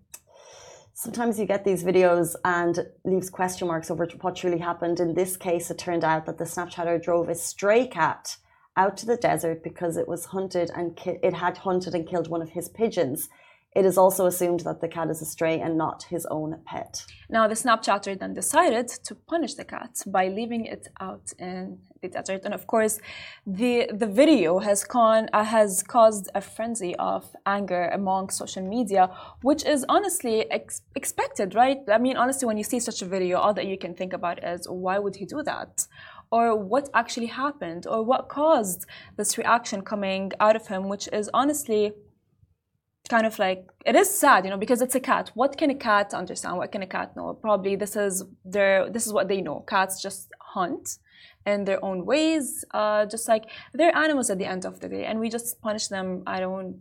sometimes 0.94 1.38
you 1.38 1.44
get 1.44 1.64
these 1.64 1.84
videos 1.84 2.36
and 2.44 2.86
leaves 3.04 3.28
question 3.28 3.68
marks 3.68 3.90
over 3.90 4.06
what 4.20 4.36
truly 4.36 4.58
happened. 4.58 5.00
In 5.00 5.14
this 5.14 5.36
case, 5.36 5.70
it 5.70 5.78
turned 5.78 6.04
out 6.04 6.24
that 6.26 6.38
the 6.38 6.44
Snapchatter 6.44 7.02
drove 7.02 7.28
a 7.28 7.34
stray 7.34 7.86
cat 7.86 8.36
out 8.76 8.96
to 8.98 9.06
the 9.06 9.16
desert 9.16 9.62
because 9.62 9.96
it 9.96 10.08
was 10.08 10.26
hunted 10.26 10.70
and 10.74 10.98
it 11.04 11.34
had 11.34 11.58
hunted 11.58 11.94
and 11.94 12.08
killed 12.08 12.28
one 12.28 12.42
of 12.42 12.50
his 12.50 12.68
pigeons. 12.68 13.28
It 13.74 13.84
is 13.84 13.98
also 13.98 14.26
assumed 14.26 14.60
that 14.60 14.80
the 14.80 14.88
cat 14.88 15.10
is 15.10 15.20
a 15.20 15.24
stray 15.24 15.60
and 15.60 15.76
not 15.76 16.04
his 16.04 16.26
own 16.26 16.60
pet. 16.64 17.04
Now, 17.28 17.48
the 17.48 17.54
Snapchatter 17.54 18.18
then 18.18 18.32
decided 18.34 18.88
to 18.88 19.14
punish 19.14 19.54
the 19.54 19.64
cat 19.64 20.02
by 20.06 20.28
leaving 20.28 20.64
it 20.66 20.86
out 21.00 21.32
in 21.38 21.78
the 22.00 22.08
desert, 22.08 22.42
and 22.44 22.54
of 22.54 22.66
course, 22.66 23.00
the 23.46 23.88
the 23.92 24.06
video 24.06 24.58
has 24.60 24.84
con 24.84 25.28
uh, 25.32 25.42
has 25.42 25.82
caused 25.82 26.28
a 26.34 26.40
frenzy 26.40 26.94
of 26.96 27.24
anger 27.46 27.88
among 27.88 28.30
social 28.30 28.62
media, 28.62 29.10
which 29.42 29.64
is 29.64 29.84
honestly 29.88 30.48
ex 30.50 30.82
expected, 30.94 31.54
right? 31.54 31.78
I 31.90 31.98
mean, 31.98 32.16
honestly, 32.16 32.46
when 32.46 32.58
you 32.58 32.64
see 32.64 32.78
such 32.78 33.02
a 33.02 33.06
video, 33.06 33.38
all 33.38 33.54
that 33.54 33.66
you 33.66 33.78
can 33.78 33.94
think 33.94 34.12
about 34.12 34.44
is 34.44 34.68
why 34.68 34.98
would 34.98 35.16
he 35.16 35.24
do 35.24 35.42
that? 35.42 35.86
Or 36.30 36.56
what 36.56 36.88
actually 36.94 37.26
happened, 37.44 37.86
or 37.86 38.02
what 38.02 38.28
caused 38.28 38.86
this 39.16 39.38
reaction 39.38 39.82
coming 39.82 40.32
out 40.40 40.56
of 40.56 40.66
him, 40.66 40.88
which 40.88 41.08
is 41.12 41.30
honestly 41.32 41.92
kind 43.08 43.26
of 43.26 43.38
like 43.38 43.66
it 43.84 43.94
is 43.94 44.08
sad 44.08 44.44
you 44.44 44.50
know 44.50 44.56
because 44.56 44.80
it's 44.82 44.94
a 44.94 45.00
cat. 45.00 45.30
What 45.34 45.56
can 45.56 45.70
a 45.70 45.74
cat 45.74 46.14
understand? 46.14 46.56
What 46.56 46.72
can 46.72 46.82
a 46.82 46.86
cat 46.86 47.16
know? 47.16 47.34
Probably 47.34 47.76
this 47.76 47.96
is 47.96 48.24
their 48.44 48.90
this 48.90 49.06
is 49.06 49.12
what 49.12 49.28
they 49.28 49.40
know. 49.40 49.64
Cats 49.68 50.02
just 50.02 50.32
hunt 50.40 50.98
in 51.46 51.64
their 51.64 51.84
own 51.84 52.06
ways 52.06 52.64
uh, 52.72 53.04
just 53.04 53.28
like 53.28 53.44
they're 53.74 53.94
animals 53.94 54.30
at 54.30 54.38
the 54.38 54.46
end 54.46 54.64
of 54.64 54.80
the 54.80 54.88
day 54.88 55.04
and 55.04 55.20
we 55.20 55.28
just 55.28 55.60
punish 55.60 55.88
them 55.88 56.22
i 56.26 56.40
don't 56.40 56.80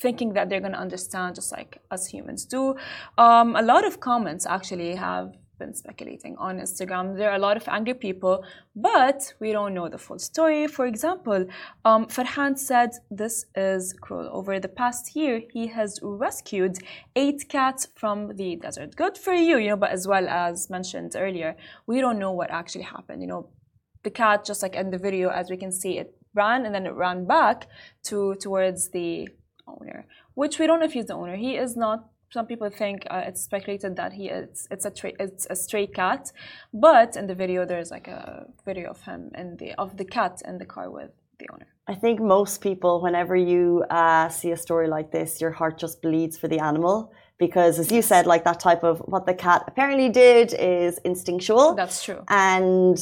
thinking 0.00 0.32
that 0.32 0.48
they're 0.48 0.60
going 0.60 0.72
to 0.72 0.78
understand 0.78 1.34
just 1.34 1.52
like 1.52 1.78
us 1.90 2.06
humans 2.06 2.44
do. 2.44 2.74
Um, 3.18 3.54
a 3.54 3.62
lot 3.62 3.84
of 3.86 4.00
comments 4.00 4.46
actually 4.46 4.94
have 4.96 5.34
been 5.60 5.74
speculating 5.74 6.34
on 6.46 6.58
Instagram. 6.58 7.16
There 7.16 7.30
are 7.30 7.36
a 7.36 7.44
lot 7.48 7.56
of 7.56 7.68
angry 7.68 7.94
people, 8.06 8.44
but 8.74 9.20
we 9.42 9.52
don't 9.52 9.74
know 9.74 9.88
the 9.88 10.02
full 10.06 10.18
story. 10.18 10.66
For 10.66 10.86
example, 10.92 11.40
um, 11.84 12.06
Farhan 12.14 12.58
said 12.58 12.90
this 13.22 13.36
is 13.54 13.82
cruel. 14.04 14.28
Over 14.38 14.58
the 14.58 14.72
past 14.82 15.14
year, 15.14 15.42
he 15.56 15.68
has 15.68 16.00
rescued 16.02 16.74
eight 17.14 17.40
cats 17.48 17.86
from 18.00 18.18
the 18.40 18.56
desert. 18.56 18.96
Good 18.96 19.16
for 19.24 19.34
you, 19.34 19.56
you 19.58 19.68
know, 19.68 19.76
but 19.84 19.92
as 19.98 20.08
well 20.12 20.26
as 20.28 20.68
mentioned 20.76 21.12
earlier, 21.14 21.50
we 21.86 22.00
don't 22.00 22.18
know 22.18 22.32
what 22.32 22.50
actually 22.50 22.86
happened. 22.96 23.20
You 23.22 23.28
know, 23.32 23.42
the 24.02 24.10
cat, 24.10 24.44
just 24.50 24.62
like 24.64 24.74
in 24.74 24.90
the 24.90 24.98
video, 24.98 25.28
as 25.30 25.50
we 25.50 25.56
can 25.56 25.72
see, 25.72 25.98
it 25.98 26.08
ran 26.34 26.64
and 26.66 26.74
then 26.74 26.86
it 26.86 26.94
ran 27.04 27.26
back 27.26 27.68
to 28.08 28.34
towards 28.44 28.90
the 28.96 29.28
owner, 29.66 30.06
which 30.34 30.58
we 30.58 30.66
don't 30.66 30.80
know 30.80 30.86
if 30.86 30.94
he's 30.98 31.06
the 31.06 31.14
owner. 31.14 31.36
He 31.36 31.56
is 31.56 31.76
not 31.76 32.08
some 32.32 32.46
people 32.46 32.70
think 32.70 33.06
uh, 33.10 33.22
it's 33.26 33.42
speculated 33.42 33.96
that 33.96 34.12
he 34.12 34.28
is 34.28 34.68
it's 34.70 34.86
a 34.86 34.92
it's 35.18 35.46
a 35.50 35.56
stray 35.56 35.86
cat, 35.86 36.32
but 36.72 37.16
in 37.16 37.26
the 37.26 37.34
video 37.34 37.66
there's 37.66 37.90
like 37.90 38.08
a 38.08 38.46
video 38.64 38.90
of 38.90 39.00
him 39.02 39.30
and 39.34 39.58
the 39.58 39.74
of 39.74 39.96
the 39.96 40.04
cat 40.04 40.40
in 40.46 40.58
the 40.58 40.64
car 40.64 40.90
with 40.90 41.10
the 41.38 41.46
owner. 41.52 41.66
I 41.88 41.94
think 41.94 42.20
most 42.20 42.60
people, 42.60 43.00
whenever 43.00 43.34
you 43.34 43.84
uh, 43.90 44.28
see 44.28 44.52
a 44.52 44.56
story 44.56 44.86
like 44.86 45.10
this, 45.10 45.40
your 45.40 45.50
heart 45.50 45.76
just 45.76 46.00
bleeds 46.02 46.38
for 46.38 46.46
the 46.46 46.60
animal 46.60 47.12
because, 47.38 47.80
as 47.80 47.90
you 47.90 48.00
said, 48.00 48.26
like 48.26 48.44
that 48.44 48.60
type 48.60 48.84
of 48.84 49.00
what 49.00 49.26
the 49.26 49.34
cat 49.34 49.64
apparently 49.66 50.08
did 50.08 50.54
is 50.54 50.98
instinctual. 50.98 51.74
That's 51.74 52.04
true. 52.04 52.22
And 52.28 52.98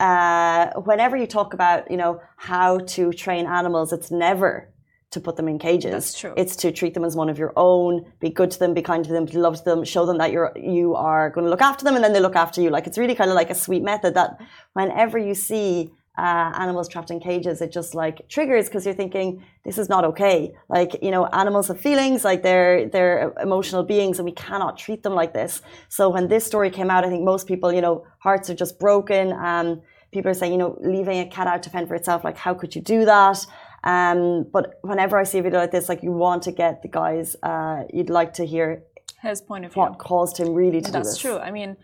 uh, 0.00 0.70
whenever 0.80 1.16
you 1.16 1.28
talk 1.28 1.54
about, 1.54 1.88
you 1.90 1.96
know, 1.96 2.20
how 2.36 2.78
to 2.78 3.12
train 3.12 3.46
animals, 3.46 3.92
it's 3.92 4.10
never 4.10 4.68
to 5.14 5.20
put 5.20 5.36
them 5.36 5.48
in 5.48 5.58
cages. 5.58 5.92
That's 5.92 6.18
true. 6.18 6.34
It's 6.36 6.54
to 6.56 6.70
treat 6.70 6.94
them 6.94 7.04
as 7.04 7.16
one 7.16 7.28
of 7.28 7.38
your 7.38 7.52
own, 7.56 8.04
be 8.20 8.30
good 8.30 8.50
to 8.52 8.58
them, 8.58 8.74
be 8.74 8.82
kind 8.82 9.04
to 9.04 9.12
them, 9.12 9.26
love 9.32 9.64
them, 9.64 9.82
show 9.84 10.06
them 10.06 10.18
that 10.18 10.30
you're 10.30 10.52
you 10.56 10.94
are 10.94 11.30
going 11.30 11.44
to 11.44 11.50
look 11.50 11.62
after 11.62 11.84
them, 11.84 11.94
and 11.94 12.04
then 12.04 12.12
they 12.12 12.20
look 12.20 12.36
after 12.36 12.60
you. 12.60 12.70
Like 12.70 12.86
it's 12.86 12.98
really 12.98 13.14
kind 13.14 13.30
of 13.30 13.36
like 13.36 13.50
a 13.50 13.54
sweet 13.54 13.82
method 13.82 14.14
that 14.14 14.40
whenever 14.74 15.18
you 15.18 15.34
see 15.34 15.90
uh, 16.16 16.52
animals 16.56 16.88
trapped 16.88 17.10
in 17.10 17.18
cages, 17.18 17.60
it 17.60 17.72
just 17.72 17.94
like 17.94 18.28
triggers 18.28 18.66
because 18.68 18.84
you're 18.84 18.94
thinking 18.94 19.42
this 19.64 19.78
is 19.78 19.88
not 19.88 20.04
okay. 20.04 20.52
Like 20.68 20.98
you 21.02 21.10
know, 21.10 21.26
animals 21.26 21.68
have 21.68 21.80
feelings, 21.80 22.24
like 22.24 22.42
they're 22.42 22.88
they're 22.88 23.32
emotional 23.40 23.82
beings, 23.82 24.18
and 24.18 24.26
we 24.26 24.32
cannot 24.32 24.78
treat 24.78 25.02
them 25.02 25.14
like 25.14 25.32
this. 25.32 25.62
So 25.88 26.08
when 26.08 26.28
this 26.28 26.44
story 26.44 26.70
came 26.70 26.90
out, 26.90 27.04
I 27.04 27.08
think 27.08 27.24
most 27.24 27.46
people, 27.46 27.72
you 27.72 27.80
know, 27.80 28.06
hearts 28.18 28.48
are 28.50 28.54
just 28.54 28.78
broken. 28.78 29.32
Um, 29.32 29.82
people 30.14 30.30
are 30.30 30.34
saying, 30.34 30.52
you 30.52 30.58
know, 30.58 30.78
leaving 30.80 31.18
a 31.18 31.26
cat 31.26 31.46
out 31.46 31.62
to 31.64 31.70
fend 31.70 31.88
for 31.88 31.96
itself, 31.96 32.24
like 32.24 32.36
how 32.36 32.54
could 32.54 32.74
you 32.74 32.80
do 32.80 33.04
that? 33.04 33.44
Um, 33.84 34.46
but 34.50 34.78
whenever 34.82 35.18
I 35.18 35.24
see 35.24 35.38
a 35.38 35.42
video 35.42 35.60
like 35.60 35.70
this, 35.70 35.88
like 35.88 36.02
you 36.02 36.12
want 36.12 36.42
to 36.44 36.52
get 36.52 36.82
the 36.82 36.88
guys, 36.88 37.36
uh, 37.42 37.84
you'd 37.92 38.10
like 38.10 38.32
to 38.34 38.46
hear 38.46 38.82
his 39.22 39.42
point 39.42 39.64
of 39.64 39.72
view. 39.72 39.82
What 39.82 39.98
caused 39.98 40.38
him 40.38 40.54
really 40.54 40.80
to 40.80 40.90
That's 40.90 40.92
do 40.92 40.98
this? 40.98 41.08
That's 41.08 41.20
true. 41.20 41.38
I 41.38 41.50
mean, 41.50 41.76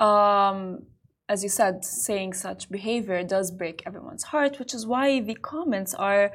um, 0.00 0.84
as 1.28 1.42
you 1.42 1.50
said, 1.50 1.84
saying 1.84 2.32
such 2.34 2.70
behavior 2.70 3.22
does 3.22 3.50
break 3.50 3.82
everyone's 3.86 4.24
heart, 4.24 4.58
which 4.58 4.72
is 4.74 4.86
why 4.86 5.20
the 5.20 5.34
comments 5.34 5.94
are 5.94 6.32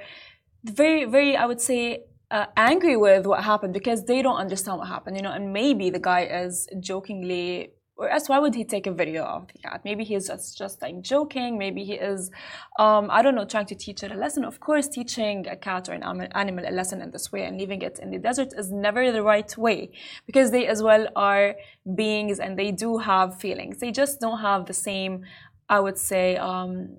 very, 0.64 1.06
very, 1.06 1.36
I 1.36 1.46
would 1.46 1.62
say, 1.62 2.04
uh, 2.30 2.46
angry 2.56 2.98
with 2.98 3.26
what 3.26 3.44
happened 3.44 3.74
because 3.74 4.06
they 4.06 4.22
don't 4.22 4.38
understand 4.38 4.80
what 4.80 4.88
happened, 4.88 5.16
you 5.16 5.24
know, 5.24 5.32
and 5.32 5.54
maybe 5.54 5.90
the 5.90 6.00
guy 6.00 6.24
is 6.26 6.68
jokingly 6.80 7.72
or 7.98 8.10
else 8.10 8.30
why 8.30 8.38
would 8.38 8.54
he 8.54 8.63
take 8.63 8.86
a 8.86 8.92
video 8.92 9.24
of 9.24 9.48
the 9.48 9.58
cat? 9.58 9.82
Maybe 9.84 10.04
he's 10.04 10.27
just, 10.27 10.58
just 10.58 10.82
like 10.84 11.01
joking. 11.01 11.58
Maybe 11.58 11.84
he 11.84 11.94
is, 11.94 12.30
um, 12.77 13.10
I 13.10 13.24
don't 13.24 13.34
know, 13.34 13.46
trying 13.46 13.66
to 13.68 13.75
teach 13.75 14.04
it 14.04 14.12
a 14.12 14.16
lesson. 14.16 14.46
Of 14.46 14.60
course, 14.60 14.88
teaching 14.88 15.48
a 15.48 15.56
cat 15.56 15.89
or 15.89 15.94
an 15.94 16.04
animal 16.04 16.63
a 16.68 16.72
lesson 16.72 17.01
in 17.01 17.10
this 17.10 17.32
way 17.32 17.46
and 17.46 17.58
leaving 17.58 17.82
it 17.82 17.98
in 18.00 18.12
the 18.12 18.20
desert 18.20 18.54
is 18.56 18.72
never 18.72 19.12
the 19.12 19.24
right 19.24 19.58
way 19.58 19.92
because 20.27 20.51
they 20.51 20.68
as 20.68 20.84
well 20.84 21.08
are 21.16 21.56
beings 21.96 22.39
and 22.39 22.58
they 22.58 22.72
do 22.72 23.00
have 23.00 23.39
feelings. 23.39 23.80
They 23.80 23.92
just 23.92 24.20
don't 24.20 24.42
have 24.42 24.68
the 24.68 24.74
same, 24.74 25.25
I 25.68 25.80
would 25.80 25.98
say, 25.98 26.38
um, 26.38 26.98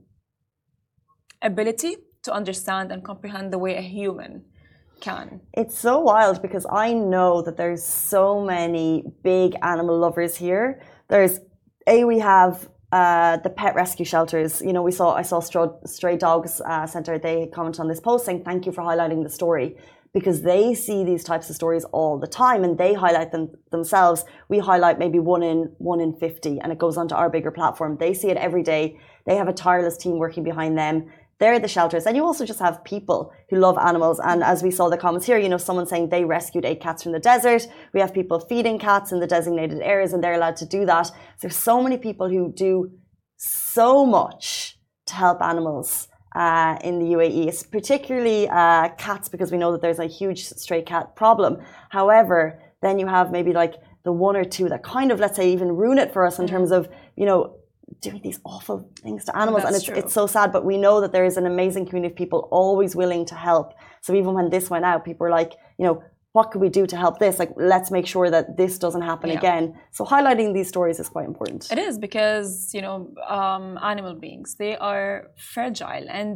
ability 1.41 1.97
to 2.25 2.33
understand 2.33 2.91
and 2.91 3.05
comprehend 3.05 3.53
the 3.53 3.59
way 3.59 3.77
a 3.77 3.81
human 3.83 4.45
can. 5.01 5.41
It's 5.53 5.79
so 5.79 6.01
wild 6.01 6.43
because 6.43 6.67
I 6.71 6.93
know 6.93 7.43
that 7.43 7.57
there's 7.57 7.85
so 7.85 8.41
many 8.45 9.05
big 9.23 9.57
animal 9.63 9.99
lovers 9.99 10.37
here. 10.37 10.83
There's 11.09 11.41
a 11.87 12.05
we 12.05 12.19
have 12.19 12.69
uh, 12.93 13.37
the 13.39 13.51
pet 13.51 13.75
rescue 13.75 14.05
shelters. 14.05 14.63
You 14.63 14.73
know, 14.73 14.83
we 14.83 14.93
saw 14.93 15.15
I 15.15 15.23
saw 15.23 15.41
Stray 15.41 16.17
Dogs 16.17 16.61
uh, 16.61 16.87
Center. 16.87 17.19
They 17.19 17.49
comment 17.53 17.81
on 17.81 17.89
this 17.89 18.01
post 18.01 18.27
saying 18.27 18.45
thank 18.45 18.67
you 18.67 18.73
for 18.73 18.83
highlighting 18.83 19.23
the 19.23 19.31
story 19.31 19.77
because 20.15 20.43
they 20.43 20.75
see 20.75 21.05
these 21.05 21.23
types 21.23 21.51
of 21.51 21.57
stories 21.57 21.85
all 21.93 22.19
the 22.19 22.27
time 22.27 22.65
and 22.65 22.79
they 22.79 22.95
highlight 22.95 23.31
them 23.31 23.51
themselves. 23.71 24.25
We 24.49 24.59
highlight 24.59 24.99
maybe 24.99 25.19
one 25.19 25.43
in 25.43 25.73
one 25.79 26.01
in 26.01 26.15
fifty, 26.15 26.59
and 26.61 26.73
it 26.73 26.79
goes 26.79 26.97
onto 26.97 27.15
our 27.15 27.29
bigger 27.29 27.51
platform. 27.51 27.97
They 27.99 28.15
see 28.15 28.29
it 28.29 28.37
every 28.37 28.63
day. 28.63 28.99
They 29.27 29.37
have 29.37 29.49
a 29.49 29.53
tireless 29.53 29.97
team 29.99 30.19
working 30.19 30.43
behind 30.43 30.79
them. 30.79 31.11
They're 31.41 31.61
the 31.61 31.69
shelters. 31.69 32.07
And 32.07 32.17
you 32.17 32.25
also 32.25 32.45
just 32.45 32.59
have 32.61 32.83
people 32.85 33.33
who 33.49 33.57
love 33.59 33.79
animals. 33.79 34.19
And 34.19 34.43
as 34.43 34.63
we 34.63 34.71
saw 34.71 34.89
the 34.89 34.97
comments 34.97 35.27
here, 35.27 35.39
you 35.39 35.49
know, 35.49 35.57
someone 35.57 35.87
saying 35.87 36.09
they 36.09 36.25
rescued 36.25 36.65
eight 36.65 36.81
cats 36.81 37.03
from 37.03 37.13
the 37.13 37.21
desert. 37.21 37.67
We 37.95 38.01
have 38.01 38.13
people 38.13 38.41
feeding 38.41 38.79
cats 38.79 39.13
in 39.13 39.21
the 39.21 39.27
designated 39.27 39.81
areas 39.81 40.13
and 40.13 40.23
they're 40.23 40.35
allowed 40.35 40.57
to 40.57 40.67
do 40.67 40.85
that. 40.87 41.07
So 41.07 41.15
there's 41.43 41.57
so 41.57 41.83
many 41.83 41.97
people 41.97 42.29
who 42.29 42.53
do 42.53 42.91
so 43.37 44.05
much 44.05 44.79
to 45.07 45.15
help 45.15 45.41
animals 45.41 46.09
uh, 46.35 46.77
in 46.85 46.99
the 46.99 47.07
UAE, 47.17 47.49
it's 47.49 47.63
particularly 47.63 48.49
uh, 48.49 48.91
cats, 48.91 49.29
because 49.29 49.51
we 49.51 49.59
know 49.59 49.73
that 49.73 49.81
there's 49.81 49.99
a 49.99 50.07
huge 50.07 50.45
stray 50.45 50.83
cat 50.83 51.17
problem. 51.17 51.59
However, 51.91 52.63
then 52.83 52.99
you 52.99 53.07
have 53.07 53.33
maybe 53.33 53.53
like 53.53 53.75
the 54.05 54.13
one 54.13 54.37
or 54.37 54.45
two 54.45 54.69
that 54.69 54.83
kind 54.83 55.11
of, 55.11 55.19
let's 55.19 55.37
say, 55.37 55.51
even 55.53 55.69
ruin 55.69 55.99
it 55.99 56.13
for 56.13 56.25
us 56.27 56.39
in 56.39 56.47
mm-hmm. 56.47 56.55
terms 56.55 56.71
of, 56.71 56.89
you 57.17 57.27
know, 57.27 57.58
doing 58.01 58.21
these 58.23 58.39
awful 58.45 58.91
things 59.03 59.25
to 59.25 59.37
animals 59.37 59.63
That's 59.63 59.69
and 59.69 59.77
it's, 59.77 59.85
true. 59.87 59.97
it's 59.97 60.15
so 60.15 60.27
sad 60.27 60.53
but 60.53 60.65
we 60.65 60.77
know 60.79 61.01
that 61.01 61.13
there 61.13 61.25
is 61.25 61.37
an 61.37 61.47
amazing 61.47 61.87
community 61.87 62.13
of 62.13 62.17
people 62.17 62.49
always 62.51 62.95
willing 62.95 63.25
to 63.27 63.35
help 63.35 63.73
so 64.01 64.15
even 64.15 64.35
when 64.35 64.51
this 64.51 64.69
went 64.71 64.85
out 64.85 65.05
people 65.05 65.25
were 65.27 65.31
like 65.41 65.53
you 65.79 65.87
know 65.87 66.03
what 66.33 66.51
could 66.51 66.61
we 66.61 66.69
do 66.69 66.87
to 66.87 66.97
help 66.97 67.19
this 67.19 67.39
like 67.39 67.53
let's 67.57 67.91
make 67.91 68.07
sure 68.07 68.31
that 68.31 68.57
this 68.57 68.79
doesn't 68.79 69.03
happen 69.13 69.31
Yeah. 69.31 69.39
again 69.39 69.65
so 69.97 70.05
highlighting 70.05 70.53
these 70.55 70.69
stories 70.69 71.01
is 71.01 71.09
quite 71.09 71.27
important 71.27 71.61
It 71.73 71.79
is 71.79 71.99
because 71.99 72.49
you 72.75 72.83
know 72.87 72.97
um, 73.27 73.79
animal 73.93 74.15
beings 74.15 74.49
they 74.63 74.77
are 74.77 75.11
fragile, 75.53 76.05
and 76.21 76.35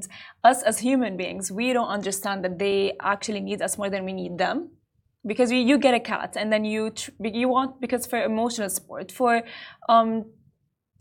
us 0.50 0.58
as 0.70 0.76
human 0.78 1.16
beings 1.22 1.52
we 1.52 1.66
don't 1.76 1.92
understand 1.98 2.38
that 2.44 2.58
they 2.58 2.78
actually 3.00 3.42
need 3.48 3.60
us 3.66 3.72
more 3.80 3.90
than 3.90 4.04
we 4.04 4.12
need 4.22 4.38
them. 4.38 4.70
Because 5.24 5.52
you, 5.52 5.60
you 5.70 5.78
get 5.78 5.94
a 5.94 6.00
cat 6.00 6.30
and 6.40 6.52
then 6.52 6.64
you 6.64 6.90
tr- 6.90 7.12
you 7.42 7.48
want 7.56 7.80
because 7.84 8.02
for 8.10 8.18
emotional 8.32 8.68
support 8.78 9.12
for 9.12 9.32
um, 9.88 10.24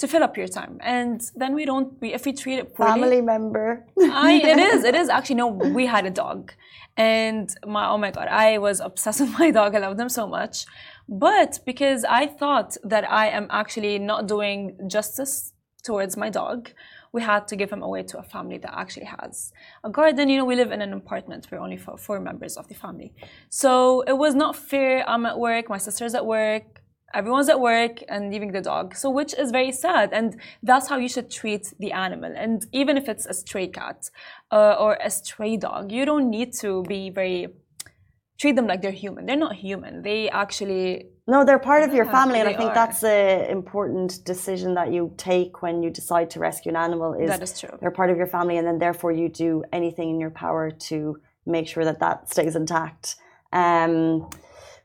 to 0.01 0.07
fill 0.07 0.23
up 0.23 0.35
your 0.35 0.47
time. 0.47 0.77
And 0.81 1.21
then 1.35 1.53
we 1.53 1.63
don't 1.65 1.89
we, 2.01 2.13
if 2.13 2.25
we 2.25 2.33
treat 2.33 2.57
it 2.59 2.75
poorly 2.75 2.91
family 2.91 3.21
member. 3.21 3.85
I, 3.99 4.33
it 4.53 4.57
is 4.57 4.83
it 4.83 4.95
is. 4.95 5.07
Actually 5.17 5.35
no 5.35 5.47
we 5.47 5.85
had 5.85 6.05
a 6.05 6.09
dog. 6.09 6.51
And 6.97 7.47
my 7.65 7.87
oh 7.87 7.97
my 7.97 8.11
god 8.11 8.27
i 8.27 8.57
was 8.57 8.79
obsessed 8.79 9.21
with 9.23 9.33
my 9.39 9.51
dog. 9.51 9.75
I 9.75 9.79
loved 9.79 9.99
them 9.99 10.09
so 10.09 10.27
much. 10.27 10.65
But 11.07 11.59
because 11.65 12.03
i 12.21 12.23
thought 12.39 12.71
that 12.83 13.03
i 13.23 13.25
am 13.39 13.47
actually 13.61 13.95
not 13.99 14.27
doing 14.27 14.59
justice 14.95 15.53
towards 15.83 16.15
my 16.23 16.29
dog 16.29 16.69
we 17.13 17.21
had 17.21 17.47
to 17.49 17.55
give 17.55 17.69
him 17.71 17.81
away 17.83 18.03
to 18.03 18.17
a 18.19 18.23
family 18.23 18.57
that 18.57 18.73
actually 18.73 19.05
has 19.05 19.51
a 19.83 19.89
garden. 19.89 20.29
You 20.29 20.37
know 20.37 20.45
we 20.45 20.55
live 20.55 20.71
in 20.71 20.81
an 20.81 20.93
apartment. 20.93 21.47
We're 21.51 21.59
only 21.59 21.75
four, 21.75 21.97
four 21.97 22.21
members 22.21 22.55
of 22.55 22.69
the 22.69 22.73
family. 22.73 23.11
So 23.49 24.01
it 24.11 24.17
was 24.17 24.33
not 24.33 24.55
fair. 24.55 25.03
I'm 25.09 25.25
at 25.25 25.37
work. 25.37 25.67
My 25.67 25.77
sister's 25.77 26.15
at 26.15 26.25
work 26.25 26.80
everyone's 27.13 27.49
at 27.49 27.59
work 27.59 27.99
and 28.09 28.31
leaving 28.31 28.51
the 28.51 28.61
dog 28.61 28.95
so 28.95 29.09
which 29.09 29.33
is 29.33 29.51
very 29.51 29.71
sad 29.71 30.11
and 30.13 30.39
that's 30.63 30.87
how 30.87 30.97
you 30.97 31.07
should 31.07 31.29
treat 31.29 31.73
the 31.79 31.91
animal 31.91 32.31
and 32.35 32.65
even 32.71 32.97
if 32.97 33.07
it's 33.07 33.25
a 33.25 33.33
stray 33.33 33.67
cat 33.67 34.09
uh, 34.51 34.75
or 34.79 34.97
a 35.03 35.09
stray 35.09 35.57
dog 35.57 35.91
you 35.91 36.05
don't 36.05 36.29
need 36.29 36.53
to 36.53 36.83
be 36.83 37.09
very 37.09 37.47
treat 38.41 38.55
them 38.55 38.65
like 38.65 38.81
they're 38.81 38.99
human. 39.05 39.27
They're 39.27 39.43
not 39.47 39.55
human. 39.55 40.01
They 40.01 40.29
actually 40.29 41.05
no, 41.27 41.45
they're 41.45 41.59
part 41.59 41.83
of 41.87 41.93
your 41.93 42.05
family, 42.05 42.39
and 42.39 42.49
I 42.49 42.53
think 42.53 42.71
are. 42.71 42.73
that's 42.73 43.03
an 43.03 43.45
important 43.45 44.25
decision 44.25 44.73
that 44.73 44.91
you 44.91 45.13
take 45.15 45.61
when 45.61 45.83
you 45.83 45.89
decide 45.91 46.31
to 46.31 46.39
rescue 46.39 46.71
an 46.71 46.75
animal. 46.75 47.13
Is 47.13 47.29
that 47.29 47.41
is 47.43 47.57
true. 47.59 47.77
they're 47.79 47.91
part 48.01 48.09
of 48.09 48.17
your 48.17 48.27
family, 48.27 48.57
and 48.57 48.67
then 48.67 48.79
therefore 48.79 49.11
you 49.11 49.29
do 49.29 49.63
anything 49.71 50.09
in 50.09 50.19
your 50.19 50.31
power 50.31 50.71
to 50.89 51.21
make 51.45 51.67
sure 51.67 51.85
that 51.85 51.99
that 51.99 52.29
stays 52.29 52.55
intact. 52.55 53.15
Um, 53.53 54.29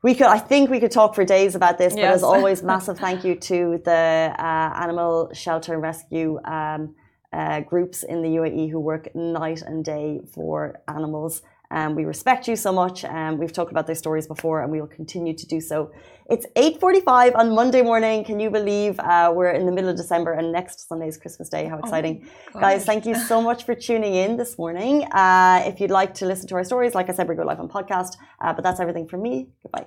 we 0.02 0.14
could, 0.14 0.26
I 0.26 0.38
think, 0.38 0.70
we 0.70 0.80
could 0.80 0.90
talk 0.90 1.14
for 1.14 1.24
days 1.24 1.54
about 1.54 1.78
this, 1.78 1.94
but 1.94 2.04
as 2.04 2.22
always, 2.34 2.62
massive 2.62 2.98
thank 2.98 3.24
you 3.24 3.34
to 3.34 3.80
the 3.84 4.34
uh, 4.38 4.82
animal 4.82 5.30
shelter 5.32 5.74
and 5.74 5.82
rescue 5.82 6.38
um, 6.44 6.94
uh, 7.32 7.60
groups 7.60 8.02
in 8.02 8.22
the 8.22 8.28
UAE 8.28 8.70
who 8.70 8.80
work 8.80 9.14
night 9.14 9.62
and 9.62 9.84
day 9.84 10.20
for 10.32 10.80
animals. 10.88 11.42
Um, 11.70 11.94
we 11.94 12.04
respect 12.04 12.48
you 12.48 12.56
so 12.56 12.72
much. 12.72 13.04
Um, 13.04 13.38
we've 13.38 13.52
talked 13.52 13.70
about 13.70 13.86
their 13.86 13.94
stories 13.94 14.26
before, 14.26 14.62
and 14.62 14.70
we 14.70 14.80
will 14.80 14.88
continue 14.88 15.34
to 15.34 15.46
do 15.46 15.60
so. 15.60 15.92
It's 16.28 16.46
8:45 16.56 17.34
on 17.34 17.54
Monday 17.54 17.82
morning. 17.82 18.24
Can 18.24 18.40
you 18.40 18.50
believe 18.50 18.98
uh, 19.00 19.32
we're 19.34 19.50
in 19.50 19.66
the 19.66 19.72
middle 19.72 19.90
of 19.90 19.96
December 19.96 20.32
and 20.32 20.52
next 20.52 20.88
Sunday 20.88 21.08
is 21.08 21.16
Christmas 21.16 21.48
Day? 21.48 21.66
How 21.66 21.78
exciting! 21.78 22.28
Guys, 22.52 22.84
thank 22.84 23.06
you 23.06 23.14
so 23.14 23.40
much 23.40 23.64
for 23.64 23.74
tuning 23.74 24.14
in 24.14 24.36
this 24.36 24.58
morning. 24.58 25.04
Uh, 25.12 25.62
if 25.66 25.80
you'd 25.80 25.90
like 25.90 26.14
to 26.14 26.26
listen 26.26 26.46
to 26.48 26.54
our 26.56 26.64
stories, 26.64 26.94
like 26.94 27.08
I 27.10 27.12
said, 27.12 27.28
we 27.28 27.34
go 27.34 27.44
live 27.44 27.60
on 27.60 27.68
podcast. 27.68 28.16
Uh, 28.40 28.52
but 28.52 28.62
that's 28.64 28.80
everything 28.80 29.06
from 29.06 29.22
me. 29.22 29.48
Goodbye. 29.62 29.86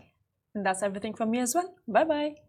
And 0.55 0.65
that's 0.65 0.81
everything 0.81 1.13
from 1.13 1.31
me 1.31 1.39
as 1.39 1.53
well. 1.55 1.75
Bye 1.88 2.05
bye. 2.05 2.49